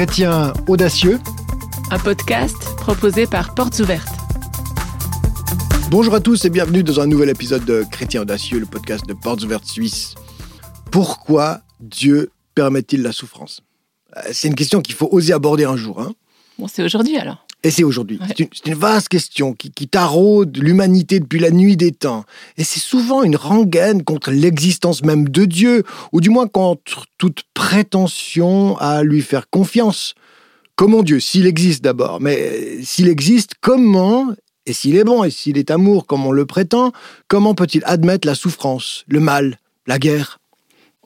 Chrétien 0.00 0.54
audacieux, 0.66 1.20
un 1.90 1.98
podcast 1.98 2.56
proposé 2.76 3.26
par 3.26 3.54
Portes 3.54 3.80
Ouvertes. 3.80 4.08
Bonjour 5.90 6.14
à 6.14 6.20
tous 6.20 6.42
et 6.46 6.48
bienvenue 6.48 6.82
dans 6.82 7.00
un 7.00 7.06
nouvel 7.06 7.28
épisode 7.28 7.66
de 7.66 7.84
Chrétien 7.92 8.22
audacieux, 8.22 8.58
le 8.60 8.64
podcast 8.64 9.04
de 9.04 9.12
Portes 9.12 9.42
Ouvertes 9.42 9.66
Suisse. 9.66 10.14
Pourquoi 10.90 11.60
Dieu 11.80 12.30
permet-il 12.54 13.02
la 13.02 13.12
souffrance? 13.12 13.60
Euh, 14.16 14.22
C'est 14.32 14.48
une 14.48 14.54
question 14.54 14.80
qu'il 14.80 14.94
faut 14.94 15.10
oser 15.12 15.34
aborder 15.34 15.66
un 15.66 15.76
jour. 15.76 16.00
Hein. 16.00 16.14
Bon, 16.58 16.66
c'est 16.66 16.82
aujourd'hui 16.82 17.18
alors. 17.18 17.46
Et 17.62 17.70
c'est 17.70 17.84
aujourd'hui. 17.84 18.18
C'est 18.26 18.66
une, 18.66 18.74
vaste 18.74 19.08
question 19.08 19.52
qui, 19.52 19.70
qui 19.70 19.86
taraude 19.86 20.56
l'humanité 20.56 21.20
depuis 21.20 21.40
la 21.40 21.50
nuit 21.50 21.76
des 21.76 21.92
temps. 21.92 22.24
Et 22.56 22.64
c'est 22.64 22.80
souvent 22.80 23.22
une 23.22 23.36
rengaine 23.36 24.02
contre 24.02 24.30
l'existence 24.30 25.04
même 25.04 25.28
de 25.28 25.44
Dieu, 25.44 25.84
ou 26.12 26.22
du 26.22 26.30
moins 26.30 26.48
contre 26.48 27.04
toute 27.18 27.42
prétention 27.52 28.78
à 28.78 29.02
lui 29.02 29.20
faire 29.20 29.50
confiance. 29.50 30.14
Comment 30.74 31.02
Dieu, 31.02 31.20
s'il 31.20 31.46
existe 31.46 31.84
d'abord, 31.84 32.20
mais 32.22 32.82
s'il 32.82 33.08
existe, 33.08 33.52
comment, 33.60 34.34
et 34.64 34.72
s'il 34.72 34.96
est 34.96 35.04
bon, 35.04 35.22
et 35.24 35.30
s'il 35.30 35.58
est 35.58 35.70
amour 35.70 36.06
comme 36.06 36.24
on 36.24 36.32
le 36.32 36.46
prétend, 36.46 36.92
comment 37.28 37.54
peut-il 37.54 37.82
admettre 37.84 38.26
la 38.26 38.34
souffrance, 38.34 39.04
le 39.06 39.20
mal, 39.20 39.58
la 39.86 39.98
guerre? 39.98 40.38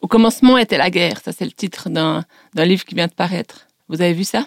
Au 0.01 0.07
commencement 0.07 0.59
était 0.59 0.79
la 0.79 0.91
guerre, 0.91 1.21
ça 1.25 1.33
c'est 1.33 1.45
le 1.45 1.51
titre 1.51 1.89
d'un 1.91 2.25
livre 2.55 2.85
qui 2.85 2.95
vient 2.95 3.09
de 3.09 3.13
paraître. 3.13 3.67
Vous 3.89 4.01
avez 4.01 4.13
vu 4.13 4.23
ça? 4.23 4.47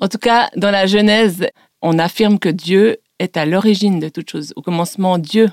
En 0.00 0.08
tout 0.08 0.18
cas, 0.18 0.50
dans 0.56 0.70
la 0.70 0.86
Genèse, 0.86 1.46
on 1.82 1.98
affirme 1.98 2.38
que 2.38 2.48
Dieu 2.48 2.98
est 3.18 3.36
à 3.36 3.46
l'origine 3.46 4.00
de 4.00 4.08
toute 4.08 4.30
chose. 4.30 4.52
Au 4.56 4.62
commencement, 4.62 5.18
Dieu. 5.18 5.50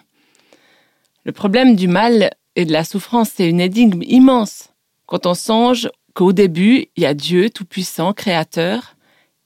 Le 1.23 1.31
problème 1.31 1.75
du 1.75 1.87
mal 1.87 2.31
et 2.55 2.65
de 2.65 2.73
la 2.73 2.83
souffrance, 2.83 3.29
c'est 3.35 3.49
une 3.49 3.61
énigme 3.61 4.03
immense. 4.03 4.69
Quand 5.05 5.25
on 5.25 5.33
songe 5.33 5.89
qu'au 6.13 6.33
début, 6.33 6.87
il 6.95 7.03
y 7.03 7.05
a 7.05 7.13
Dieu 7.13 7.49
tout-puissant, 7.49 8.13
créateur, 8.13 8.95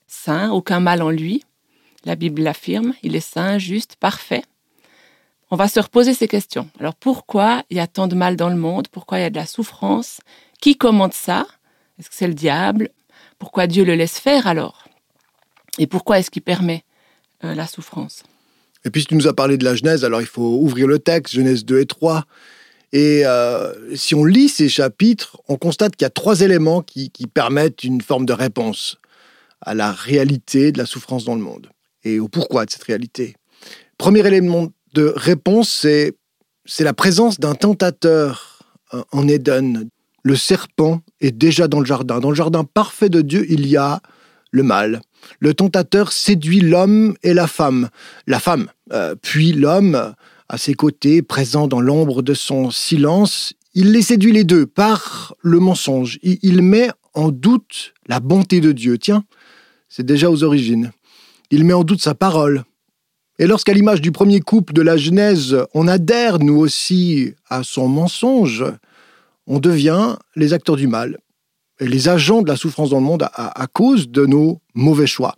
saint, 0.08 0.52
aucun 0.52 0.80
mal 0.80 1.02
en 1.02 1.10
lui. 1.10 1.44
La 2.06 2.16
Bible 2.16 2.42
l'affirme, 2.42 2.94
il 3.04 3.16
est 3.16 3.20
saint, 3.20 3.58
juste, 3.58 3.96
parfait. 3.98 4.44
On 5.50 5.56
va 5.56 5.68
se 5.68 5.80
reposer 5.80 6.14
ces 6.14 6.28
questions. 6.28 6.70
Alors 6.80 6.96
pourquoi 6.96 7.64
il 7.70 7.78
y 7.78 7.80
a 7.80 7.88
tant 7.88 8.08
de 8.08 8.16
mal 8.16 8.36
dans 8.36 8.50
le 8.50 8.56
monde? 8.56 8.88
Pourquoi 8.90 9.20
il 9.20 9.22
y 9.22 9.26
a 9.26 9.30
de 9.30 9.36
la 9.36 9.46
souffrance? 9.46 10.20
Qui 10.60 10.76
commande 10.76 11.14
ça? 11.14 11.48
Est-ce 11.98 12.10
que 12.10 12.16
c'est 12.16 12.28
le 12.28 12.34
diable? 12.34 12.90
Pourquoi 13.40 13.68
Dieu 13.68 13.84
le 13.84 13.96
laisse 13.96 14.20
faire 14.20 14.48
alors? 14.48 14.88
Et 15.78 15.88
pourquoi 15.88 16.20
est-ce 16.20 16.32
qu'il 16.32 16.42
permet 16.42 16.84
euh, 17.44 17.54
la 17.54 17.68
souffrance? 17.68 18.24
Et 18.86 18.90
puis, 18.90 19.06
tu 19.06 19.16
nous 19.16 19.28
as 19.28 19.34
parlé 19.34 19.58
de 19.58 19.64
la 19.64 19.76
Genèse, 19.76 20.06
alors 20.06 20.22
il 20.22 20.28
faut 20.28 20.60
ouvrir 20.62 20.88
le 20.88 21.00
texte, 21.00 21.36
Genèse 21.36 21.66
2 21.66 21.80
et 21.80 21.86
3. 21.86 22.26
Et 22.94 23.26
euh, 23.26 23.96
si 23.96 24.16
on 24.16 24.24
lit 24.24 24.50
ces 24.50 24.70
chapitres, 24.70 25.42
on 25.48 25.58
constate 25.58 25.96
qu'il 25.96 26.06
y 26.06 26.08
a 26.08 26.10
trois 26.10 26.42
éléments 26.42 26.82
qui, 26.82 27.12
permettent 27.34 27.84
une 27.84 28.02
forme 28.02 28.26
de 28.26 28.34
réponse 28.34 28.98
à 29.62 29.74
la 29.74 29.92
réalité 29.92 30.72
de 30.72 30.78
la 30.78 30.86
souffrance 30.86 31.26
dans 31.26 31.36
le 31.36 31.42
monde 31.42 31.70
et 32.04 32.20
au 32.20 32.30
pourquoi 32.30 32.66
de 32.66 32.72
cette 32.72 32.84
réalité? 32.84 33.36
Premier 33.98 34.26
élément 34.26 34.70
de 34.94 35.14
réponse, 35.16 35.70
c'est, 35.70 36.16
la 36.80 36.94
présence 36.94 37.40
d'un 37.40 37.56
tentateur 37.56 38.64
en 39.12 39.28
Éden, 39.28 39.90
le 40.24 40.36
serpent 40.36 41.02
est 41.22 41.32
déjà 41.32 41.68
dans 41.68 41.80
le 41.80 41.86
jardin. 41.86 42.20
Dans 42.20 42.30
le 42.30 42.36
jardin 42.36 42.64
parfait 42.64 43.10
de 43.10 43.22
Dieu, 43.22 43.46
il 43.50 43.68
y 43.68 43.78
a 43.78 44.02
le 44.52 44.64
mal. 44.64 45.02
Le 45.40 45.54
tentateur 45.54 46.12
séduit 46.12 46.62
l'homme 46.62 47.16
et 47.24 47.34
la 47.34 47.48
femme. 47.48 47.90
La 48.28 48.40
femme, 48.40 48.68
euh, 48.94 49.16
puis 49.22 49.52
l'homme, 49.52 50.14
à 50.50 50.58
ses 50.58 50.74
côtés, 50.74 51.22
présent 51.22 51.68
dans 51.68 51.82
l'ombre 51.82 52.22
de 52.22 52.34
son 52.34 52.72
silence, 52.72 53.54
il 53.74 53.92
les 53.92 54.02
séduit 54.02 54.32
les 54.32 54.44
deux 54.44 54.66
par 54.66 55.36
le 55.42 55.60
mensonge. 55.60 56.20
Il 56.24 56.62
met 56.62 56.90
en 57.14 57.30
doute 57.30 57.94
la 58.08 58.20
bonté 58.20 58.62
de 58.62 58.72
Dieu. 58.72 58.98
Tiens, 58.98 59.24
c'est 59.90 60.06
déjà 60.06 60.30
aux 60.32 60.44
origines. 60.44 60.92
Il 61.52 61.64
met 61.64 61.74
en 61.74 61.84
doute 61.84 62.02
sa 62.02 62.16
parole. 62.16 62.64
Et 63.40 63.46
lorsqu'à 63.46 63.74
l'image 63.74 64.02
du 64.02 64.12
premier 64.12 64.40
couple 64.40 64.74
de 64.74 64.82
la 64.82 64.98
Genèse, 64.98 65.58
on 65.76 65.88
adhère 65.88 66.40
nous 66.40 66.58
aussi 66.58 67.34
à 67.50 67.64
son 67.64 67.88
mensonge, 67.88 68.66
on 69.48 69.60
devient 69.60 70.18
les 70.36 70.54
acteurs 70.54 70.76
du 70.76 70.88
mal, 70.88 71.18
les 71.80 72.10
agents 72.10 72.42
de 72.42 72.48
la 72.48 72.58
souffrance 72.58 72.90
dans 72.90 73.00
le 73.00 73.06
monde 73.06 73.28
à, 73.34 73.68
cause 73.68 74.10
de 74.10 74.26
nos 74.26 74.62
mauvais 74.76 75.08
choix. 75.08 75.36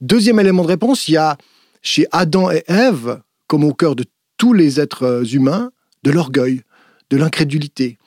Deuxième 0.00 0.40
élément 0.40 0.62
de 0.62 0.68
réponse, 0.68 1.08
il 1.08 1.12
y 1.12 1.16
a 1.16 1.36
chez 1.82 2.06
Adam 2.10 2.50
et 2.50 2.64
Ève, 2.66 3.20
comme 3.46 3.64
au 3.64 3.74
cœur 3.74 3.94
de 3.94 4.04
tous 4.38 4.52
les 4.54 4.80
êtres 4.80 5.34
humains, 5.34 5.70
de 6.02 6.10
l'orgueil, 6.10 6.62
de 7.10 7.16
l'incrédulité. 7.16 7.98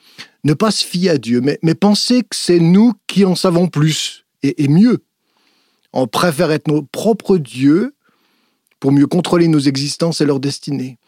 Ne 0.44 0.54
pas 0.54 0.70
se 0.70 0.84
fier 0.84 1.10
à 1.10 1.18
Dieu, 1.18 1.40
mais, 1.40 1.74
penser 1.74 2.22
que 2.22 2.36
c'est 2.36 2.60
nous 2.60 2.94
qui 3.06 3.24
en 3.24 3.34
savons 3.34 3.68
plus 3.68 4.24
et, 4.42 4.64
et 4.64 4.68
mieux. 4.68 5.04
On 5.92 6.06
préfère 6.06 6.50
être 6.50 6.68
nos 6.68 6.82
propres 6.82 7.38
dieux 7.38 7.94
pour 8.80 8.92
mieux 8.92 9.06
contrôler 9.06 9.48
nos 9.48 9.58
existences 9.58 10.20
et 10.20 10.24
leur 10.26 10.40
destinée. 10.40 10.98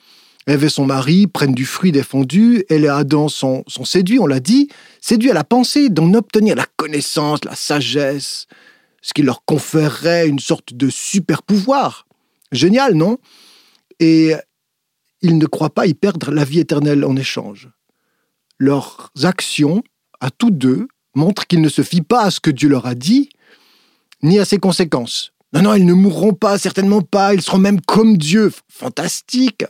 Ève 0.46 0.64
et 0.64 0.68
son 0.68 0.86
mari 0.86 1.26
prennent 1.26 1.54
du 1.54 1.66
fruit 1.66 1.92
défendu, 1.92 2.64
elle 2.70 2.84
et 2.84 2.88
Adam 2.88 3.28
sont, 3.28 3.62
sont 3.66 3.84
séduits, 3.84 4.18
on 4.18 4.26
l'a 4.26 4.40
dit, 4.40 4.68
séduits 5.00 5.30
à 5.30 5.34
la 5.34 5.44
pensée 5.44 5.90
d'en 5.90 6.14
obtenir 6.14 6.56
la 6.56 6.66
connaissance, 6.76 7.44
la 7.44 7.54
sagesse, 7.54 8.46
ce 9.02 9.12
qui 9.12 9.22
leur 9.22 9.44
conférerait 9.44 10.28
une 10.28 10.38
sorte 10.38 10.74
de 10.74 10.88
super 10.88 11.42
pouvoir. 11.42 12.06
Génial, 12.52 12.94
non? 12.94 13.18
Et 14.00 14.34
ils 15.20 15.36
ne 15.36 15.46
croient 15.46 15.74
pas 15.74 15.86
y 15.86 15.94
perdre 15.94 16.30
la 16.30 16.44
vie 16.44 16.60
éternelle 16.60 17.04
en 17.04 17.16
échange. 17.16 17.68
Leurs 18.58 19.10
actions, 19.22 19.82
à 20.20 20.30
tous 20.30 20.50
deux, 20.50 20.88
montrent 21.14 21.46
qu'ils 21.46 21.60
ne 21.60 21.68
se 21.68 21.82
fient 21.82 22.02
pas 22.02 22.22
à 22.22 22.30
ce 22.30 22.40
que 22.40 22.50
Dieu 22.50 22.68
leur 22.68 22.86
a 22.86 22.94
dit, 22.94 23.28
ni 24.22 24.38
à 24.38 24.44
ses 24.44 24.58
conséquences. 24.58 25.32
Non, 25.52 25.62
non, 25.62 25.74
ils 25.74 25.86
ne 25.86 25.92
mourront 25.92 26.32
pas, 26.32 26.58
certainement 26.58 27.02
pas, 27.02 27.34
ils 27.34 27.42
seront 27.42 27.58
même 27.58 27.80
comme 27.80 28.16
Dieu. 28.16 28.52
Fantastique 28.68 29.64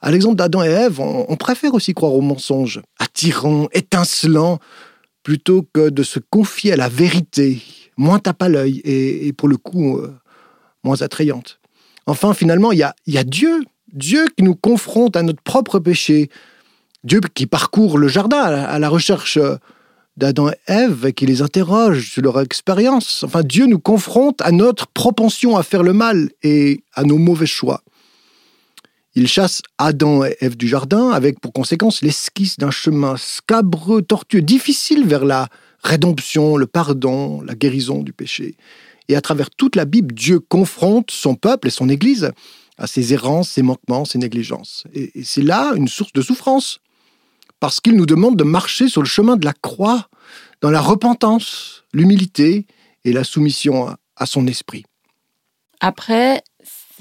à 0.00 0.10
l'exemple 0.10 0.36
d'Adam 0.36 0.62
et 0.62 0.68
Ève, 0.68 1.00
on, 1.00 1.36
préfère 1.36 1.74
aussi 1.74 1.92
croire 1.92 2.14
aux 2.14 2.20
mensonges, 2.20 2.80
attirants, 2.98 3.68
étincelants, 3.72 4.58
plutôt 5.22 5.66
que 5.72 5.90
de 5.90 6.02
se 6.02 6.20
confier 6.20 6.72
à 6.72 6.76
la 6.76 6.88
vérité, 6.88 7.60
moins 7.96 8.18
tape 8.18 8.42
à 8.42 8.48
l'œil 8.48 8.80
et, 8.84 9.32
pour 9.32 9.48
le 9.48 9.56
coup, 9.56 9.98
euh, 9.98 10.14
moins 10.84 11.02
attrayante. 11.02 11.58
Enfin, 12.06 12.32
finalement, 12.32 12.72
il 12.72 12.78
y 12.78 12.82
a, 12.84 12.94
y 13.06 13.18
a 13.18 13.24
Dieu, 13.24 13.64
Dieu 13.92 14.26
qui 14.36 14.44
nous 14.44 14.54
confronte 14.54 15.16
à 15.16 15.22
notre 15.22 15.42
propre 15.42 15.80
péché, 15.80 16.30
Dieu 17.02 17.20
qui 17.34 17.46
parcourt 17.46 17.98
le 17.98 18.08
jardin 18.08 18.38
à 18.38 18.78
la 18.78 18.88
recherche 18.88 19.38
d'Adam 20.16 20.50
et 20.50 20.72
Ève 20.72 21.12
qui 21.12 21.26
les 21.26 21.42
interroge 21.42 22.10
sur 22.10 22.22
leur 22.22 22.40
expérience. 22.40 23.24
Enfin, 23.24 23.42
Dieu 23.42 23.66
nous 23.66 23.78
confronte 23.78 24.40
à 24.42 24.52
notre 24.52 24.86
propension 24.88 25.56
à 25.56 25.62
faire 25.62 25.82
le 25.82 25.92
mal 25.92 26.30
et 26.42 26.82
à 26.94 27.04
nos 27.04 27.18
mauvais 27.18 27.46
choix. 27.46 27.82
Il 29.18 29.26
chasse 29.26 29.62
Adam 29.78 30.24
et 30.24 30.36
Ève 30.40 30.56
du 30.56 30.68
jardin 30.68 31.10
avec 31.10 31.40
pour 31.40 31.52
conséquence 31.52 32.02
l'esquisse 32.02 32.56
d'un 32.56 32.70
chemin 32.70 33.16
scabreux, 33.16 34.00
tortueux, 34.00 34.42
difficile 34.42 35.08
vers 35.08 35.24
la 35.24 35.48
rédemption, 35.82 36.56
le 36.56 36.68
pardon, 36.68 37.42
la 37.42 37.56
guérison 37.56 38.04
du 38.04 38.12
péché. 38.12 38.54
Et 39.08 39.16
à 39.16 39.20
travers 39.20 39.50
toute 39.50 39.74
la 39.74 39.86
Bible, 39.86 40.14
Dieu 40.14 40.38
confronte 40.38 41.10
son 41.10 41.34
peuple 41.34 41.66
et 41.66 41.72
son 41.72 41.88
Église 41.88 42.30
à 42.76 42.86
ses 42.86 43.12
errances, 43.12 43.48
ses 43.48 43.62
manquements, 43.62 44.04
ses 44.04 44.18
négligences. 44.18 44.84
Et, 44.94 45.10
c'est 45.24 45.42
là 45.42 45.72
une 45.74 45.88
source 45.88 46.12
de 46.12 46.22
souffrance, 46.22 46.78
parce 47.58 47.80
qu'il 47.80 47.96
nous 47.96 48.06
demande 48.06 48.36
de 48.36 48.44
marcher 48.44 48.88
sur 48.88 49.02
le 49.02 49.08
chemin 49.08 49.34
de 49.34 49.44
la 49.44 49.52
croix, 49.52 50.08
dans 50.60 50.70
la 50.70 50.80
repentance, 50.80 51.82
l'humilité 51.92 52.66
et 53.04 53.12
la 53.12 53.24
soumission 53.24 53.96
à 54.14 54.26
son 54.26 54.46
esprit. 54.46 54.84
Après, 55.80 56.40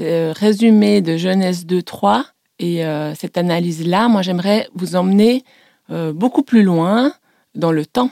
euh, 0.02 0.34
résumé 0.36 1.02
de 1.02 1.18
Genèse 1.18 1.66
2, 1.66 1.82
3 1.82 2.26
et 2.60 2.86
euh, 2.86 3.14
cette 3.16 3.38
analyse-là, 3.38 4.08
moi 4.08 4.22
j'aimerais 4.22 4.68
vous 4.74 4.96
emmener 4.96 5.44
euh, 5.90 6.14
beaucoup 6.14 6.44
plus 6.44 6.64
loin 6.64 7.14
dans 7.56 7.72
le 7.72 7.86
temps. 7.86 8.12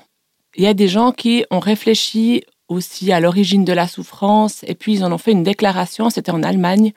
Il 0.55 0.63
y 0.63 0.67
a 0.67 0.73
des 0.73 0.87
gens 0.87 1.11
qui 1.11 1.45
ont 1.51 1.59
réfléchi 1.59 2.43
aussi 2.67 3.11
à 3.11 3.19
l'origine 3.19 3.65
de 3.65 3.73
la 3.73 3.87
souffrance 3.87 4.63
et 4.67 4.75
puis 4.75 4.93
ils 4.93 5.03
en 5.03 5.11
ont 5.11 5.17
fait 5.17 5.31
une 5.31 5.43
déclaration, 5.43 6.09
c'était 6.09 6.31
en 6.31 6.43
Allemagne, 6.43 6.93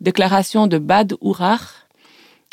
déclaration 0.00 0.66
de 0.66 0.78
Bad 0.78 1.14
Urach 1.22 1.86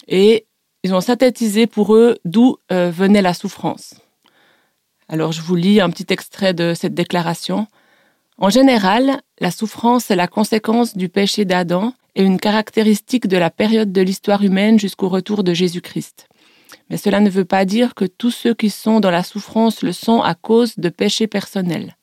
et 0.07 0.45
ils 0.83 0.93
ont 0.93 1.01
synthétisé 1.01 1.67
pour 1.67 1.95
eux 1.95 2.17
d'où 2.25 2.57
venait 2.69 3.21
la 3.21 3.33
souffrance. 3.33 3.95
Alors 5.07 5.31
je 5.31 5.41
vous 5.41 5.55
lis 5.55 5.81
un 5.81 5.89
petit 5.89 6.05
extrait 6.09 6.53
de 6.53 6.73
cette 6.73 6.93
déclaration. 6.93 7.67
En 8.41 8.50
général, 8.50 9.19
la 9.41 9.51
souffrance 9.51 10.09
est 10.09 10.15
la 10.15 10.27
conséquence 10.27 10.95
du 10.95 11.09
péché 11.09 11.44
d'Adam 11.44 11.94
et 12.15 12.24
une 12.24 12.39
caractéristique 12.39 13.27
de 13.27 13.36
la 13.36 13.50
période 13.50 13.91
de 13.91 14.01
l'histoire 14.01 14.41
humaine 14.44 14.80
jusqu'au 14.80 15.09
retour 15.09 15.44
de 15.44 15.53
Jésus-Christ. 15.53 16.30
Mais 16.89 16.95
cela 16.95 17.19
ne 17.19 17.30
veut 17.30 17.44
pas 17.44 17.65
dire 17.65 17.95
que 17.95 18.06
tous 18.06 18.31
ceux 18.31 18.53
qui 18.53 18.69
sont 18.69 19.01
dans 19.01 19.12
la 19.12 19.24
souffrance 19.24 19.83
le 19.83 19.91
sont 19.91 20.21
à 20.21 20.36
cause 20.36 20.75
de 20.77 20.88
péchés 20.88 21.27
personnels. 21.27 21.97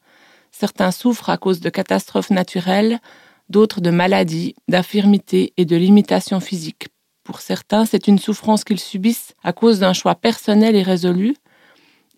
Certains 0.53 0.91
souffrent 0.91 1.31
à 1.31 1.39
cause 1.39 1.61
de 1.61 1.71
catastrophes 1.71 2.31
naturelles, 2.31 3.01
d'autres 3.49 3.81
de 3.81 3.91
maladies, 3.91 4.55
d'infirmités 4.69 5.55
et 5.57 5.65
de 5.65 5.77
limitations 5.77 6.41
physiques. 6.41 6.89
Pour 7.25 7.41
certains, 7.41 7.87
c'est 7.87 8.09
une 8.09 8.19
souffrance 8.19 8.63
qu'ils 8.63 8.79
subissent 8.79 9.33
à 9.43 9.55
cause 9.55 9.79
d'un 9.79 9.95
choix 9.95 10.15
personnel 10.15 10.77
et 10.77 10.83
résolu, 10.83 11.35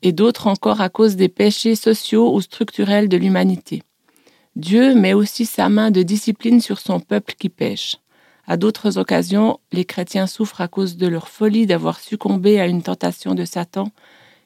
et 0.02 0.10
d'autres 0.10 0.48
encore 0.48 0.80
à 0.80 0.88
cause 0.88 1.14
des 1.14 1.28
péchés 1.28 1.76
sociaux 1.76 2.34
ou 2.34 2.40
structurels 2.40 3.08
de 3.08 3.16
l'humanité. 3.16 3.82
Dieu 4.58 4.92
met 4.96 5.12
aussi 5.12 5.46
sa 5.46 5.68
main 5.68 5.92
de 5.92 6.02
discipline 6.02 6.60
sur 6.60 6.80
son 6.80 6.98
peuple 6.98 7.34
qui 7.38 7.48
pêche. 7.48 7.98
À 8.44 8.56
d'autres 8.56 8.98
occasions, 8.98 9.60
les 9.70 9.84
chrétiens 9.84 10.26
souffrent 10.26 10.60
à 10.60 10.66
cause 10.66 10.96
de 10.96 11.06
leur 11.06 11.28
folie 11.28 11.64
d'avoir 11.64 12.00
succombé 12.00 12.58
à 12.58 12.66
une 12.66 12.82
tentation 12.82 13.36
de 13.36 13.44
Satan 13.44 13.92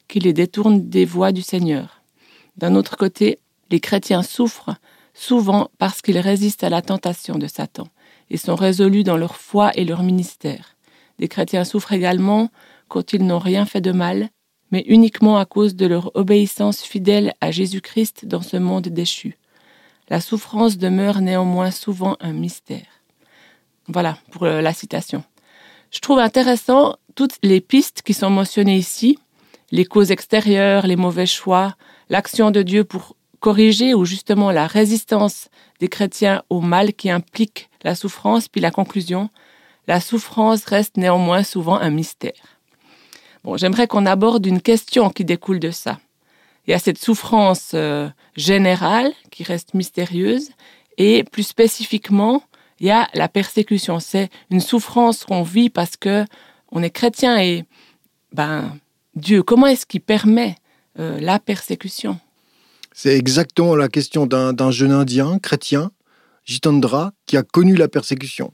qui 0.07 0.19
les 0.19 0.31
détourne 0.31 0.87
des 0.87 1.03
voies 1.03 1.31
du 1.31 1.41
Seigneur. 1.41 2.03
D'un 2.57 2.75
autre 2.75 2.95
côté, 2.95 3.39
les 3.71 3.79
chrétiens 3.79 4.21
souffrent 4.21 4.75
souvent 5.15 5.71
parce 5.79 6.03
qu'ils 6.03 6.19
résistent 6.19 6.63
à 6.63 6.69
la 6.69 6.83
tentation 6.83 7.39
de 7.39 7.47
Satan 7.47 7.87
et 8.29 8.37
sont 8.37 8.55
résolus 8.55 9.03
dans 9.03 9.17
leur 9.17 9.35
foi 9.35 9.71
et 9.73 9.83
leur 9.83 10.03
ministère. 10.03 10.75
Les 11.17 11.27
chrétiens 11.27 11.63
souffrent 11.63 11.93
également 11.93 12.51
quand 12.87 13.13
ils 13.13 13.25
n'ont 13.25 13.39
rien 13.39 13.65
fait 13.65 13.81
de 13.81 13.91
mal, 13.91 14.29
mais 14.69 14.83
uniquement 14.85 15.39
à 15.39 15.45
cause 15.45 15.75
de 15.75 15.87
leur 15.87 16.15
obéissance 16.15 16.83
fidèle 16.83 17.33
à 17.41 17.49
Jésus-Christ 17.49 18.27
dans 18.27 18.43
ce 18.43 18.57
monde 18.57 18.89
déchu. 18.89 19.39
La 20.09 20.21
souffrance 20.21 20.77
demeure 20.77 21.21
néanmoins 21.21 21.71
souvent 21.71 22.17
un 22.19 22.33
mystère. 22.33 22.85
Voilà 23.87 24.17
pour 24.31 24.43
euh, 24.43 24.61
la 24.61 24.73
citation. 24.73 25.23
Je 25.91 25.99
trouve 25.99 26.19
intéressant 26.19 26.95
toutes 27.15 27.37
les 27.43 27.61
pistes 27.61 28.01
qui 28.01 28.13
sont 28.13 28.29
mentionnées 28.29 28.77
ici, 28.77 29.17
les 29.71 29.85
causes 29.85 30.11
extérieures, 30.11 30.87
les 30.87 30.95
mauvais 30.95 31.25
choix, 31.25 31.75
l'action 32.09 32.51
de 32.51 32.61
Dieu 32.61 32.83
pour 32.83 33.15
corriger 33.39 33.93
ou 33.93 34.05
justement 34.05 34.51
la 34.51 34.67
résistance 34.67 35.49
des 35.79 35.87
chrétiens 35.87 36.43
au 36.49 36.61
mal 36.61 36.93
qui 36.93 37.09
implique 37.09 37.69
la 37.83 37.95
souffrance, 37.95 38.47
puis 38.47 38.61
la 38.61 38.71
conclusion, 38.71 39.29
la 39.87 39.99
souffrance 39.99 40.63
reste 40.65 40.97
néanmoins 40.97 41.43
souvent 41.43 41.77
un 41.77 41.89
mystère. 41.89 42.59
Bon, 43.43 43.57
j'aimerais 43.57 43.87
qu'on 43.87 44.05
aborde 44.05 44.45
une 44.45 44.61
question 44.61 45.09
qui 45.09 45.25
découle 45.25 45.59
de 45.59 45.71
ça. 45.71 45.99
Il 46.67 46.71
y 46.71 46.73
a 46.73 46.79
cette 46.79 46.97
souffrance 46.97 47.71
euh, 47.73 48.09
générale 48.35 49.11
qui 49.31 49.43
reste 49.43 49.73
mystérieuse. 49.73 50.49
Et 50.97 51.23
plus 51.23 51.43
spécifiquement, 51.43 52.43
il 52.79 52.87
y 52.87 52.91
a 52.91 53.09
la 53.13 53.27
persécution. 53.27 53.99
C'est 53.99 54.29
une 54.49 54.61
souffrance 54.61 55.25
qu'on 55.25 55.43
vit 55.43 55.69
parce 55.69 55.97
que 55.97 56.25
on 56.71 56.81
est 56.83 56.89
chrétien 56.89 57.39
et 57.39 57.65
ben 58.31 58.77
Dieu, 59.15 59.43
comment 59.43 59.67
est-ce 59.67 59.85
qu'il 59.85 60.01
permet 60.01 60.55
euh, 60.99 61.19
la 61.19 61.39
persécution? 61.39 62.19
C'est 62.93 63.17
exactement 63.17 63.75
la 63.75 63.87
question 63.87 64.27
d'un 64.27 64.71
jeune 64.71 64.91
Indien 64.91 65.39
chrétien, 65.39 65.91
Jitendra, 66.45 67.11
qui 67.25 67.37
a 67.37 67.43
connu 67.43 67.75
la 67.75 67.87
persécution 67.87 68.53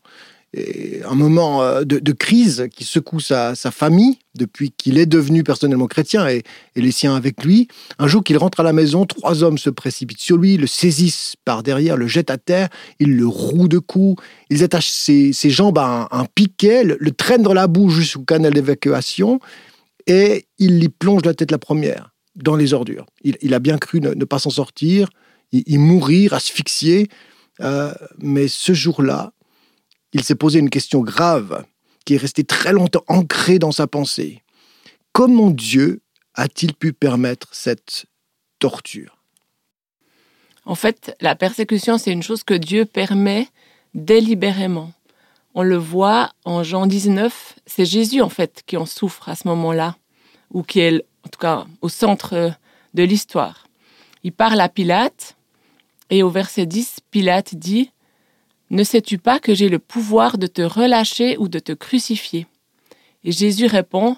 un 0.55 1.15
moment 1.15 1.61
euh, 1.61 1.83
de, 1.83 2.11
crise 2.11 2.67
qui 2.73 2.83
secoue 2.83 3.19
sa, 3.19 3.53
famille 3.55 4.17
depuis 4.35 4.71
qu'il 4.71 4.97
est 4.97 5.05
devenu 5.05 5.43
personnellement 5.43 5.87
chrétien 5.87 6.27
et, 6.27 6.43
les 6.75 6.91
siens 6.91 7.15
avec 7.15 7.43
lui. 7.43 7.67
Un 7.99 8.07
jour 8.07 8.23
qu'il 8.23 8.37
rentre 8.37 8.59
à 8.59 8.63
la 8.63 8.73
maison, 8.73 9.05
trois 9.05 9.43
hommes 9.43 9.57
se 9.57 9.69
précipitent 9.69 10.19
sur 10.19 10.37
lui, 10.37 10.57
le 10.57 10.65
saisissent 10.65 11.35
par 11.45 11.61
derrière, 11.61 11.97
le 11.97 12.07
jettent 12.07 12.31
à 12.31 12.37
terre, 12.37 12.69
ils 12.99 13.15
le 13.15 13.27
rouent 13.27 13.67
de 13.67 13.79
coups, 13.79 14.21
ils 14.49 14.63
attachent 14.63 14.89
ses, 14.89 15.33
jambes 15.49 15.77
à 15.77 16.07
un, 16.11 16.25
piquet, 16.25 16.83
le, 16.83 17.11
traînent 17.11 17.43
dans 17.43 17.53
la 17.53 17.67
boue 17.67 17.89
jusqu'au 17.89 18.23
canal 18.23 18.53
d'évacuation 18.53 19.39
et 20.07 20.45
ils 20.57 20.79
lui 20.79 20.89
plongent 20.89 21.25
la 21.25 21.33
tête 21.33 21.51
la 21.51 21.59
première 21.59 22.11
dans 22.35 22.55
les 22.55 22.73
ordures. 22.73 23.05
Il, 23.23 23.53
a 23.53 23.59
bien 23.59 23.77
cru 23.77 23.99
ne, 23.99 24.25
pas 24.25 24.39
s'en 24.39 24.49
sortir, 24.49 25.09
il, 25.51 25.79
mourir, 25.79 26.33
asphyxié, 26.33 27.09
euh, 27.61 27.93
mais 28.19 28.47
ce 28.47 28.73
jour-là, 28.73 29.33
il 30.13 30.23
s'est 30.23 30.35
posé 30.35 30.59
une 30.59 30.69
question 30.69 31.01
grave 31.01 31.65
qui 32.05 32.15
est 32.15 32.17
restée 32.17 32.43
très 32.43 32.73
longtemps 32.73 33.03
ancrée 33.07 33.59
dans 33.59 33.71
sa 33.71 33.87
pensée. 33.87 34.41
Comment 35.11 35.51
Dieu 35.51 36.01
a-t-il 36.33 36.73
pu 36.73 36.93
permettre 36.93 37.49
cette 37.51 38.05
torture? 38.59 39.17
En 40.65 40.75
fait, 40.75 41.15
la 41.21 41.35
persécution, 41.35 41.97
c'est 41.97 42.11
une 42.11 42.23
chose 42.23 42.43
que 42.43 42.53
Dieu 42.53 42.85
permet 42.85 43.47
délibérément. 43.93 44.93
On 45.55 45.63
le 45.63 45.77
voit 45.77 46.31
en 46.45 46.63
Jean 46.63 46.85
19, 46.85 47.55
c'est 47.65 47.85
Jésus 47.85 48.21
en 48.21 48.29
fait 48.29 48.63
qui 48.65 48.77
en 48.77 48.85
souffre 48.85 49.29
à 49.29 49.35
ce 49.35 49.47
moment-là, 49.47 49.97
ou 50.51 50.61
qui 50.61 50.79
est 50.79 51.03
en 51.25 51.29
tout 51.29 51.39
cas 51.39 51.65
au 51.81 51.89
centre 51.89 52.53
de 52.93 53.03
l'histoire. 53.03 53.67
Il 54.23 54.31
parle 54.31 54.61
à 54.61 54.69
Pilate, 54.69 55.35
et 56.09 56.23
au 56.23 56.29
verset 56.29 56.65
10, 56.65 56.99
Pilate 57.11 57.55
dit 57.55 57.91
ne 58.71 58.83
sais-tu 58.83 59.17
pas 59.17 59.39
que 59.39 59.55
j'ai 59.55 59.67
le 59.67 59.79
pouvoir 59.79 60.37
de 60.37 60.45
te 60.47 60.61
relâcher 60.61 61.37
ou 61.37 61.47
de 61.47 61.59
te 61.59 61.71
crucifier? 61.71 62.45
Et 63.23 63.31
Jésus 63.31 63.65
répond, 63.65 64.15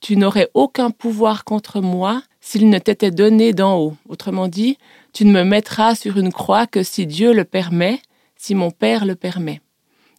Tu 0.00 0.16
n'aurais 0.16 0.48
aucun 0.54 0.90
pouvoir 0.90 1.44
contre 1.44 1.80
moi 1.80 2.22
s'il 2.40 2.68
ne 2.68 2.78
t'était 2.78 3.10
donné 3.10 3.52
d'en 3.52 3.78
haut. 3.78 3.96
Autrement 4.08 4.48
dit, 4.48 4.78
tu 5.12 5.24
ne 5.24 5.32
me 5.32 5.44
mettras 5.44 5.94
sur 5.94 6.18
une 6.18 6.32
croix 6.32 6.66
que 6.66 6.82
si 6.82 7.06
Dieu 7.06 7.32
le 7.32 7.44
permet, 7.44 8.00
si 8.36 8.54
mon 8.54 8.70
Père 8.70 9.04
le 9.04 9.14
permet. 9.14 9.60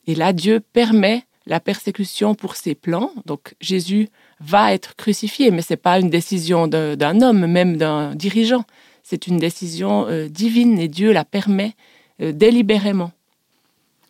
Et 0.08 0.16
là, 0.16 0.32
Dieu 0.32 0.62
permet 0.62 1.24
la 1.46 1.60
persécution 1.60 2.36
pour 2.36 2.56
ses 2.56 2.76
plans. 2.76 3.12
Donc 3.26 3.56
Jésus 3.60 4.08
va 4.40 4.74
être 4.74 4.96
crucifié, 4.96 5.52
mais 5.52 5.62
ce 5.62 5.74
n'est 5.74 5.78
pas 5.78 6.00
une 6.00 6.10
décision 6.10 6.68
d'un 6.68 7.22
homme, 7.22 7.46
même 7.48 7.78
d'un 7.78 8.16
dirigeant. 8.16 8.64
C'est 9.04 9.28
une 9.28 9.38
décision 9.38 10.08
euh, 10.08 10.30
divine 10.30 10.80
et 10.80 10.88
Dieu 10.88 11.12
la 11.12 11.26
permet 11.26 11.76
euh, 12.22 12.32
délibérément 12.32 13.12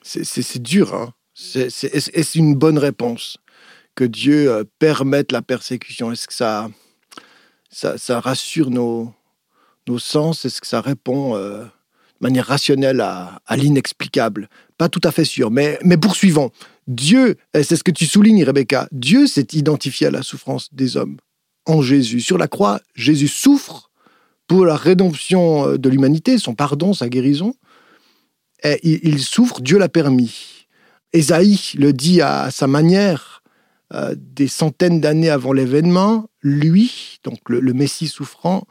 c'est 0.03 0.61
dur. 0.61 0.93
Hein. 0.93 1.13
Est-ce 1.55 2.37
une 2.37 2.55
bonne 2.55 2.77
réponse 2.77 3.37
que 3.95 4.03
Dieu 4.03 4.51
euh, 4.51 4.63
permette 4.79 5.31
la 5.31 5.41
persécution? 5.41 6.11
Est-ce 6.11 6.27
que 6.27 6.33
ça, 6.33 6.69
ça, 7.71 8.19
rassure 8.19 8.69
nos, 8.69 9.13
nos 9.87 9.99
sens? 9.99 10.45
Est-ce 10.45 10.61
que 10.61 10.67
ça 10.67 10.81
répond 10.81 11.35
euh, 11.35 11.63
de 11.63 11.69
manière 12.21 12.47
rationnelle 12.47 13.01
à, 13.01 13.39
l'inexplicable? 13.55 14.49
Pas 14.77 14.89
tout 14.89 15.01
à 15.03 15.11
fait 15.11 15.25
sûr, 15.25 15.49
mais, 15.51 15.79
mais 15.83 15.97
poursuivons. 15.97 16.51
Dieu, 16.87 17.37
c'est 17.53 17.75
ce 17.77 17.83
que 17.83 17.91
tu 17.91 18.05
soulignes, 18.05 18.43
Rebecca, 18.43 18.87
Dieu 18.91 19.25
s'est 19.25 19.47
identifié 19.53 20.07
à 20.07 20.11
la 20.11 20.21
souffrance 20.21 20.73
des 20.73 20.97
hommes 20.97 21.17
en 21.65 21.81
Jésus. 21.81 22.19
Sur 22.19 22.37
la 22.37 22.47
croix, 22.47 22.81
Jésus 22.95 23.29
souffre 23.29 23.89
pour 24.47 24.65
la 24.65 24.75
rédemption 24.75 25.67
euh, 25.67 25.77
de 25.77 25.89
l'humanité, 25.89 26.37
son 26.37 26.55
pardon, 26.55 26.93
sa 26.93 27.09
guérison. 27.09 27.55
Il, 28.83 29.19
souffre, 29.19 29.61
Dieu 29.61 29.77
l'a 29.77 29.89
permis. 29.89 30.67
Ésaïe 31.11 31.73
le 31.77 31.93
dit 31.93 32.21
à 32.21 32.49
sa 32.49 32.67
manière, 32.67 33.43
euh, 33.93 34.15
des 34.17 34.47
centaines 34.47 35.01
d'années 35.01 35.29
avant 35.29 35.53
l'événement, 35.53 36.29
lui, 36.41 37.19
donc 37.23 37.37
le, 37.49 37.73
Messie 37.73 38.07
souffrant, 38.07 38.65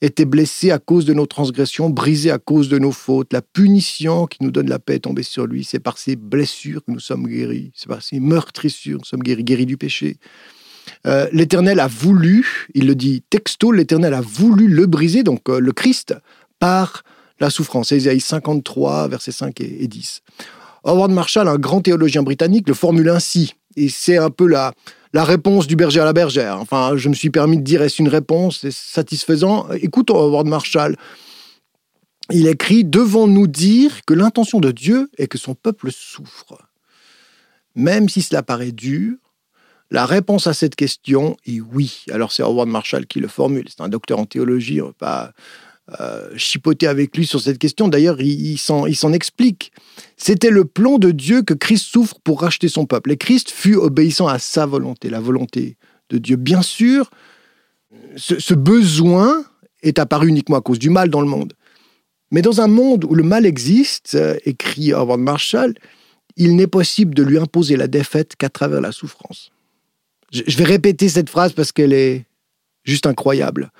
était 0.00 0.24
blessé 0.24 0.70
à 0.70 0.78
cause 0.78 1.04
de 1.04 1.12
nos 1.12 1.26
transgressions, 1.26 1.90
brisé 1.90 2.30
à 2.30 2.38
cause 2.38 2.68
de 2.68 2.78
nos 2.78 2.90
fautes. 2.90 3.32
La 3.32 3.42
punition 3.42 4.26
qui 4.26 4.38
nous 4.40 4.50
donne 4.50 4.68
la 4.68 4.78
paix 4.78 4.94
est 4.94 5.00
tombée 5.00 5.22
sur 5.22 5.46
lui. 5.46 5.64
C'est 5.64 5.78
par 5.78 5.98
ses 5.98 6.16
blessures 6.16 6.82
que 6.84 6.90
nous 6.90 7.00
sommes 7.00 7.26
guéris. 7.26 7.70
C'est 7.74 7.88
par 7.88 8.02
ses 8.02 8.18
meurtrissures 8.18 8.96
que 8.98 9.02
nous 9.02 9.08
sommes 9.08 9.22
guéris, 9.22 9.44
guéris 9.44 9.66
du 9.66 9.76
péché. 9.76 10.16
Euh, 11.06 11.28
L'Éternel 11.32 11.78
a 11.78 11.86
voulu, 11.86 12.68
il 12.74 12.86
le 12.86 12.94
dit 12.94 13.22
texto, 13.28 13.72
l'Éternel 13.72 14.14
a 14.14 14.20
voulu 14.20 14.68
le 14.68 14.86
briser, 14.86 15.22
donc 15.22 15.48
euh, 15.48 15.60
le 15.60 15.72
Christ, 15.72 16.14
par 16.58 17.02
la 17.42 17.50
souffrance. 17.50 17.92
Ésaïe 17.92 18.20
53, 18.20 19.08
versets 19.08 19.32
5 19.32 19.60
et 19.60 19.86
10. 19.86 20.22
Howard 20.84 21.12
Marshall, 21.12 21.48
un 21.48 21.58
grand 21.58 21.80
théologien 21.80 22.22
britannique, 22.22 22.68
le 22.68 22.74
formule 22.74 23.08
ainsi. 23.08 23.54
Et 23.76 23.88
c'est 23.88 24.16
un 24.16 24.30
peu 24.30 24.46
la, 24.46 24.72
la 25.12 25.24
réponse 25.24 25.66
du 25.66 25.76
berger 25.76 26.00
à 26.00 26.04
la 26.04 26.12
bergère. 26.12 26.58
Enfin, 26.58 26.96
je 26.96 27.08
me 27.08 27.14
suis 27.14 27.30
permis 27.30 27.58
de 27.58 27.62
dire 27.62 27.82
est-ce 27.82 28.00
une 28.00 28.08
réponse? 28.08 28.68
Satisfaisant? 28.70 29.70
Écoute 29.72 30.10
Howard 30.10 30.46
Marshall. 30.46 30.96
Il 32.30 32.46
écrit 32.46 32.84
Devons-nous 32.84 33.46
dire 33.46 34.04
que 34.06 34.14
l'intention 34.14 34.60
de 34.60 34.70
Dieu 34.70 35.10
est 35.18 35.26
que 35.26 35.38
son 35.38 35.54
peuple 35.54 35.90
souffre 35.92 36.58
Même 37.74 38.08
si 38.08 38.22
cela 38.22 38.42
paraît 38.42 38.72
dur, 38.72 39.14
la 39.90 40.06
réponse 40.06 40.46
à 40.46 40.54
cette 40.54 40.74
question 40.74 41.36
est 41.46 41.60
oui. 41.60 42.04
Alors 42.10 42.32
c'est 42.32 42.42
Howard 42.42 42.68
Marshall 42.68 43.06
qui 43.06 43.20
le 43.20 43.28
formule. 43.28 43.66
C'est 43.68 43.82
un 43.82 43.88
docteur 43.88 44.18
en 44.18 44.24
théologie, 44.24 44.80
pas 44.98 45.32
euh, 46.00 46.30
chipoter 46.36 46.86
avec 46.86 47.16
lui 47.16 47.26
sur 47.26 47.40
cette 47.40 47.58
question. 47.58 47.88
D'ailleurs, 47.88 48.20
il, 48.20 48.56
s'en 48.56 49.12
explique. 49.12 49.72
C'était 50.16 50.50
le 50.50 50.64
plan 50.64 50.98
de 50.98 51.10
Dieu 51.10 51.42
que 51.42 51.54
Christ 51.54 51.86
souffre 51.86 52.20
pour 52.22 52.42
racheter 52.42 52.68
son 52.68 52.86
peuple. 52.86 53.10
Et 53.10 53.16
Christ 53.16 53.50
fut 53.50 53.74
obéissant 53.74 54.28
à 54.28 54.38
sa 54.38 54.64
volonté, 54.64 55.10
la 55.10 55.18
volonté 55.18 55.76
de 56.08 56.18
Dieu. 56.18 56.36
Bien 56.36 56.62
sûr, 56.62 57.10
ce, 58.16 58.54
besoin 58.54 59.44
est 59.82 59.98
apparu 59.98 60.28
uniquement 60.28 60.56
à 60.56 60.60
cause 60.60 60.78
du 60.78 60.88
mal 60.88 61.08
dans 61.08 61.20
le 61.20 61.26
monde. 61.26 61.52
Mais 62.30 62.42
dans 62.42 62.60
un 62.60 62.68
monde 62.68 63.04
où 63.04 63.16
le 63.16 63.24
mal 63.24 63.44
existe, 63.44 64.14
euh, 64.14 64.36
écrit 64.44 64.92
Howard 64.92 65.20
Marshall, 65.20 65.74
il 66.36 66.54
n'est 66.54 66.68
possible 66.68 67.12
de 67.12 67.24
lui 67.24 67.38
imposer 67.38 67.76
la 67.76 67.88
défaite 67.88 68.36
qu'à 68.36 68.48
travers 68.48 68.80
la 68.80 68.92
souffrance. 68.92 69.50
je 70.32 70.56
vais 70.56 70.64
répéter 70.64 71.08
cette 71.08 71.28
phrase 71.28 71.52
parce 71.52 71.72
qu'elle 71.72 71.92
est 71.92 72.24
juste 72.84 73.06
incroyable. 73.06 73.72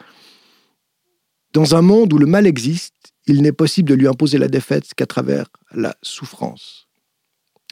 Dans 1.53 1.75
un 1.75 1.83
monde 1.83 2.13
où 2.13 2.19
le 2.19 2.27
mal 2.27 2.47
existe, 2.47 2.95
il 3.27 3.43
n'est 3.43 3.53
possible 3.53 3.89
de 3.89 3.95
lui 3.95 4.09
imposer 4.09 4.39
la 4.39 4.49
défaite 4.49 4.95
qu'à 4.95 5.07
travers 5.07 5.47
la 5.73 5.97
souffrance. 6.03 6.89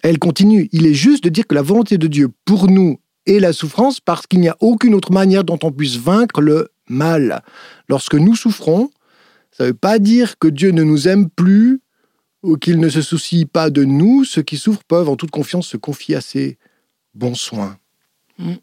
Elle 0.02 0.18
continue, 0.18 0.68
il 0.72 0.87
est 0.87 0.94
juste 0.94 1.25
de 1.25 1.28
dire 1.28 1.46
que 1.46 1.54
la 1.54 1.62
volonté 1.62 1.99
de 1.99 2.06
Dieu 2.06 2.28
pour 2.44 2.68
nous 2.68 3.00
est 3.26 3.40
la 3.40 3.52
souffrance 3.52 4.00
parce 4.00 4.26
qu'il 4.26 4.40
n'y 4.40 4.49
a 4.49 4.56
aucune 4.60 4.94
autre 4.94 5.12
manière 5.12 5.44
dont 5.44 5.58
on 5.62 5.72
puisse 5.72 5.96
vaincre 5.96 6.40
le 6.40 6.70
mal. 6.88 7.42
Lorsque 7.88 8.14
nous 8.14 8.34
souffrons, 8.34 8.90
ça 9.50 9.64
ne 9.64 9.68
veut 9.68 9.75
pas 9.75 9.99
dire 9.99 10.38
que 10.38 10.49
Dieu 10.49 10.70
ne 10.70 10.82
nous 10.82 11.08
aime 11.08 11.28
plus 11.28 11.80
ou 12.42 12.56
qu'il 12.56 12.80
ne 12.80 12.88
se 12.88 13.02
soucie 13.02 13.44
pas 13.44 13.68
de 13.70 13.84
nous. 13.84 14.25
Ceux 14.25 14.42
qui 14.42 14.56
souffrent 14.56 14.84
peuvent 14.84 15.08
en 15.08 15.16
toute 15.16 15.30
confiance 15.30 15.66
se 15.66 15.76
confier 15.76 16.16
à 16.16 16.20
ses 16.20 16.58
bons 17.14 17.34
soins. 17.34 17.76
Mm. 18.38 18.54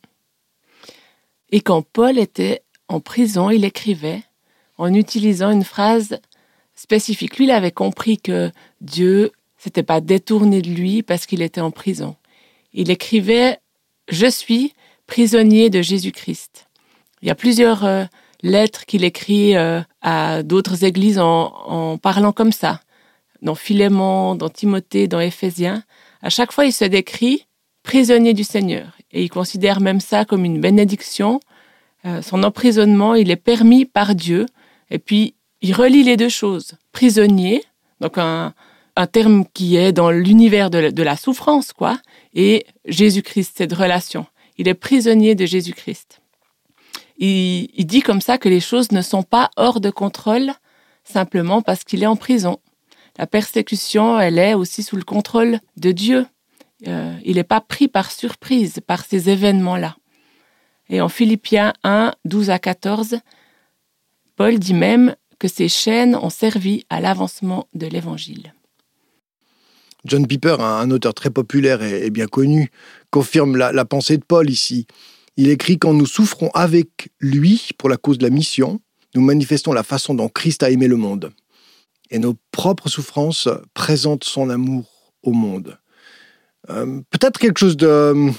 Et 1.49 1.61
quand 1.61 1.81
Paul 1.81 2.17
était 2.17 2.63
en 2.87 2.99
prison, 2.99 3.49
il 3.49 3.63
écrivait 3.63 4.23
en 4.77 4.93
utilisant 4.93 5.51
une 5.51 5.63
phrase 5.63 6.19
spécifique. 6.75 7.37
Lui, 7.37 7.45
il 7.45 7.51
avait 7.51 7.71
compris 7.71 8.17
que 8.17 8.51
Dieu 8.81 9.31
s'était 9.57 9.83
pas 9.83 10.01
détourné 10.01 10.61
de 10.61 10.69
lui 10.69 11.03
parce 11.03 11.25
qu'il 11.25 11.41
était 11.41 11.61
en 11.61 11.71
prison. 11.71 12.15
Il 12.73 12.91
écrivait 12.91 13.59
Je 14.09 14.27
suis 14.27 14.73
prisonnier 15.07 15.69
de 15.69 15.81
Jésus-Christ. 15.81 16.67
Il 17.21 17.27
y 17.27 17.31
a 17.31 17.35
plusieurs 17.35 17.83
euh, 17.85 18.05
lettres 18.43 18.85
qu'il 18.85 19.03
écrit 19.03 19.55
euh, 19.55 19.81
à 20.01 20.43
d'autres 20.43 20.83
églises 20.83 21.19
en, 21.19 21.97
parlant 21.97 22.31
comme 22.31 22.51
ça. 22.51 22.81
Dans 23.41 23.55
Philémon, 23.55 24.35
dans 24.35 24.49
Timothée, 24.49 25.07
dans 25.07 25.19
Éphésiens. 25.19 25.83
À 26.21 26.29
chaque 26.29 26.51
fois, 26.51 26.65
il 26.65 26.73
se 26.73 26.85
décrit 26.85 27.45
prisonnier 27.83 28.33
du 28.33 28.43
Seigneur. 28.43 28.97
Et 29.11 29.23
il 29.23 29.29
considère 29.29 29.79
même 29.79 29.99
ça 29.99 30.25
comme 30.25 30.45
une 30.45 30.59
bénédiction. 30.59 31.39
Euh, 32.05 32.21
son 32.21 32.43
emprisonnement, 32.43 33.15
il 33.15 33.31
est 33.31 33.35
permis 33.35 33.85
par 33.85 34.13
Dieu. 34.13 34.45
Et 34.89 34.99
puis, 34.99 35.35
il 35.61 35.73
relie 35.73 36.03
les 36.03 36.17
deux 36.17 36.29
choses. 36.29 36.73
Prisonnier, 36.91 37.63
donc 37.99 38.17
un, 38.17 38.53
terme 39.11 39.45
qui 39.53 39.75
est 39.75 39.91
dans 39.91 40.09
l'univers 40.09 40.69
de, 40.69 41.03
la 41.03 41.15
souffrance, 41.15 41.71
quoi, 41.71 41.99
et 42.33 42.65
Jésus-Christ, 42.85 43.53
cette 43.57 43.73
relation. 43.73 44.25
Il 44.57 44.67
est 44.67 44.73
prisonnier 44.73 45.35
de 45.35 45.45
Jésus-Christ. 45.45 46.21
Il, 47.19 47.69
il, 47.75 47.85
dit 47.85 48.01
comme 48.01 48.21
ça 48.21 48.37
que 48.37 48.49
les 48.49 48.59
choses 48.59 48.91
ne 48.91 49.01
sont 49.01 49.23
pas 49.23 49.51
hors 49.55 49.81
de 49.81 49.91
contrôle 49.91 50.51
simplement 51.03 51.61
parce 51.61 51.83
qu'il 51.83 52.03
est 52.03 52.07
en 52.07 52.15
prison. 52.15 52.59
La 53.17 53.27
persécution, 53.27 54.19
elle 54.19 54.37
est 54.37 54.53
aussi 54.53 54.83
sous 54.83 54.95
le 54.95 55.03
contrôle 55.03 55.59
de 55.77 55.91
Dieu. 55.91 56.25
Euh, 56.87 57.15
il 57.23 57.35
n'est 57.35 57.43
pas 57.43 57.61
pris 57.61 57.87
par 57.87 58.11
surprise 58.11 58.79
par 58.85 59.03
ces 59.03 59.29
événements-là. 59.29 59.97
Et 60.89 61.01
en 61.01 61.09
Philippiens 61.09 61.73
1, 61.83 62.13
12 62.25 62.49
à 62.49 62.59
14, 62.59 63.17
Paul 64.37 64.59
dit 64.59 64.75
même 64.75 65.15
que 65.39 65.47
ces 65.47 65.67
chaînes 65.67 66.15
ont 66.15 66.29
servi 66.29 66.85
à 66.89 67.01
l'avancement 67.01 67.67
de 67.73 67.87
l'Évangile. 67.87 68.53
John 70.05 70.25
Piper, 70.25 70.57
un 70.59 70.89
auteur 70.91 71.13
très 71.13 71.31
populaire 71.31 71.81
et 71.81 72.09
bien 72.11 72.27
connu, 72.27 72.71
confirme 73.09 73.57
la, 73.57 73.85
pensée 73.85 74.17
de 74.17 74.23
Paul 74.23 74.49
ici. 74.49 74.85
Il 75.35 75.49
écrit 75.49 75.79
Quand 75.79 75.93
nous 75.93 76.05
souffrons 76.05 76.49
avec 76.53 77.09
lui 77.19 77.69
pour 77.77 77.89
la 77.89 77.97
cause 77.97 78.19
de 78.19 78.23
la 78.23 78.29
mission, 78.29 78.79
nous 79.15 79.21
manifestons 79.21 79.73
la 79.73 79.83
façon 79.83 80.13
dont 80.13 80.29
Christ 80.29 80.63
a 80.63 80.69
aimé 80.69 80.87
le 80.87 80.95
monde. 80.97 81.31
Et 82.11 82.19
nos 82.19 82.35
propres 82.51 82.89
souffrances 82.89 83.49
présentent 83.73 84.23
son 84.23 84.49
amour 84.49 85.13
au 85.23 85.31
monde. 85.31 85.77
Euh, 86.69 87.01
peut-être 87.09 87.39
quelque 87.39 87.59
chose 87.59 87.75
de, 87.75 88.31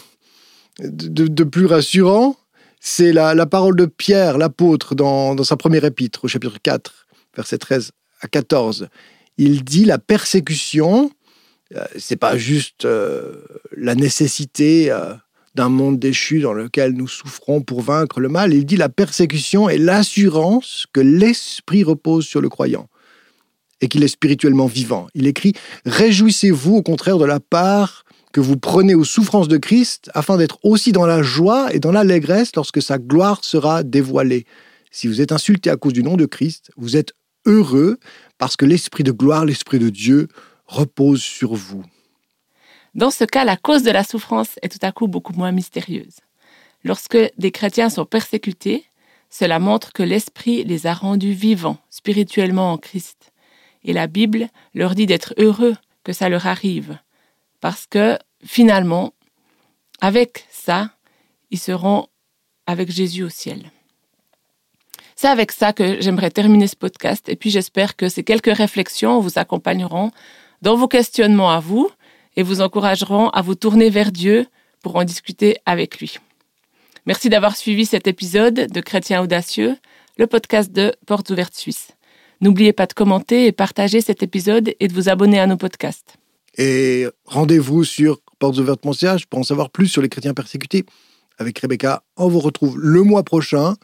de, 0.81 1.45
plus 1.45 1.67
rassurant, 1.67 2.37
c'est 2.81 3.13
la, 3.13 3.47
parole 3.47 3.77
de 3.77 3.87
Pierre, 3.87 4.39
l'apôtre, 4.39 4.95
dans, 4.95 5.43
sa 5.45 5.57
première 5.57 5.85
épître, 5.85 6.25
au 6.25 6.29
chapitre 6.29 6.59
4, 6.63 7.07
verset 7.37 7.59
13 7.59 7.93
à 8.21 8.29
14. 8.29 8.89
Il 9.37 9.65
dit 9.65 9.85
la 9.85 9.99
persécution, 9.99 11.11
euh, 11.75 11.85
c'est 11.97 12.17
pas 12.17 12.37
juste 12.37 12.85
euh, 12.85 13.45
la 13.77 13.95
nécessité 13.95 14.93
d'un 15.55 15.69
monde 15.69 15.99
déchu 15.99 16.41
dans 16.41 16.53
lequel 16.53 16.93
nous 16.93 17.09
souffrons 17.09 17.63
pour 17.63 17.83
vaincre 17.83 18.21
le 18.21 18.29
mal. 18.29 18.55
Il 18.55 18.65
dit 18.65 18.77
la 18.77 18.89
persécution 18.89 19.69
est 19.69 19.79
l'assurance 19.79 20.87
que 20.93 21.01
l'esprit 21.01 21.83
repose 21.83 22.27
sur 22.27 22.41
le 22.41 22.49
croyant 22.49 22.89
et 23.81 23.89
qu'il 23.89 24.03
est 24.05 24.09
spirituellement 24.09 24.67
vivant. 24.67 25.09
Il 25.15 25.27
écrit 25.27 25.55
Réjouissez-vous 25.85 26.77
au 26.77 26.83
contraire 26.83 27.19
de 27.19 27.25
la 27.25 27.41
part 27.41 28.05
que 28.33 28.41
vous 28.41 28.57
prenez 28.57 28.95
aux 28.95 29.05
souffrances 29.05 29.49
de 29.49 29.57
Christ 29.57 30.11
afin 30.15 30.37
d'être 30.37 30.59
aussi 30.63 30.93
dans 30.93 31.07
la 31.07 31.23
joie 31.23 31.73
et 31.75 31.81
dans 31.81 31.93
l'allégresse 31.93 32.55
lorsque 32.55 32.83
sa 32.83 32.99
gloire 32.99 33.45
sera 33.45 33.83
dévoilée. 33.83 34.45
Si 34.91 35.07
vous 35.09 35.21
êtes 35.21 35.33
insulté 35.33 35.71
à 35.71 35.77
cause 35.77 35.93
du 35.93 36.03
nom 36.03 36.17
de 36.17 36.27
Christ, 36.27 36.71
vous 36.77 36.97
êtes 36.97 37.13
heureux 37.47 37.99
parce 38.39 38.57
que 38.57 38.65
l'Esprit 38.67 39.05
de 39.05 39.13
gloire, 39.13 39.45
l'Esprit 39.45 39.79
de 39.79 39.91
Dieu 39.91 40.29
repose 40.67 41.23
sur 41.23 41.55
vous. 41.55 41.85
Dans 42.95 43.11
ce 43.11 43.25
cas, 43.25 43.45
la 43.45 43.57
cause 43.57 43.83
de 43.83 43.91
la 43.91 44.05
souffrance 44.05 44.59
est 44.63 44.69
tout 44.69 44.85
à 44.85 44.93
coup 44.93 45.09
beaucoup 45.09 45.33
moins 45.33 45.53
mystérieuse. 45.53 46.17
Lorsque 46.85 47.19
des 47.39 47.51
chrétiens 47.51 47.91
sont 47.91 48.07
persécutés, 48.07 48.85
cela 49.31 49.59
montre 49.59 49.93
que 49.93 50.03
l'Esprit 50.03 50.65
les 50.65 50.87
a 50.87 50.95
rendus 50.95 51.33
vivants 51.33 51.79
spirituellement 51.91 52.73
en 52.73 52.79
Christ. 52.79 53.33
Et 53.85 53.93
la 53.93 54.07
Bible 54.07 54.49
leur 54.75 54.95
dit 54.95 55.07
d'être 55.07 55.35
heureux 55.39 55.75
que 56.03 56.13
ça 56.13 56.29
leur 56.29 56.47
arrive, 56.47 56.99
parce 57.61 57.87
que 57.87 58.19
finalement, 58.45 59.13
avec 60.01 60.47
ça, 60.51 60.91
ils 61.51 61.59
seront 61.59 62.07
avec 62.67 62.91
Jésus 62.91 63.25
au 63.25 63.29
ciel. 63.29 63.71
C'est 65.17 65.29
avec 65.29 65.51
ça 65.51 65.73
que 65.73 66.01
j'aimerais 66.01 66.31
terminer 66.31 66.69
ce 66.69 66.77
podcast 66.77 67.29
et 67.29 67.35
puis 67.35 67.51
j'espère 67.51 67.97
que 67.97 68.09
ces 68.09 68.23
quelques 68.23 68.57
réflexions 68.57 69.19
vous 69.21 69.39
accompagneront 69.39 70.13
dans 70.63 70.77
vos 70.77 70.87
questionnements 70.87 71.51
à 71.51 71.61
vous 71.61 71.91
et 72.37 72.43
vous 72.43 72.61
encourageront 72.61 73.31
à 73.31 73.43
vous 73.43 73.57
tourner 73.57 73.91
vers 73.91 74.13
Dieu 74.13 74.47
pour 74.81 74.95
en 74.97 75.05
discuter 75.05 75.57
avec 75.67 75.99
lui. 75.99 76.19
Merci 77.05 77.31
d'avoir 77.31 77.57
suivi 77.57 77.87
cet 77.87 78.07
épisode 78.07 78.71
de 78.71 78.81
Chrétiens 78.81 79.23
audacieux, 79.23 79.77
le 80.19 80.27
podcast 80.27 80.71
de 80.71 80.95
Portes 81.07 81.31
ouvertes 81.31 81.57
Suisse. 81.57 81.89
N'oubliez 82.41 82.73
pas 82.73 82.87
de 82.87 82.93
commenter 82.93 83.47
et 83.47 83.53
partager 83.53 84.01
cet 84.01 84.23
épisode 84.23 84.75
et 84.79 84.89
de 84.89 84.95
vous 84.95 85.09
abonner 85.09 85.41
à 85.41 85.47
nos 85.47 85.57
podcasts. 85.57 86.17
Et 86.59 87.07
rendez-vous 87.25 87.85
sur 87.85 88.21
portesouvertes.ch 88.41 89.27
pour 89.27 89.39
en 89.39 89.45
savoir 89.45 89.71
plus 89.71 89.87
sur 89.87 90.03
les 90.03 90.09
chrétiens 90.09 90.35
persécutés. 90.35 90.85
Avec 91.39 91.59
Rebecca, 91.61 92.03
on 92.17 92.29
vous 92.29 92.41
retrouve 92.41 92.79
le 92.79 93.03
mois 93.03 93.23
prochain. 93.23 93.75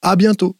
À 0.00 0.16
bientôt. 0.16 0.56